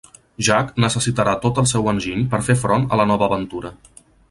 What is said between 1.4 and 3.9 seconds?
tot el seu enginy per fer front a la nova aventura.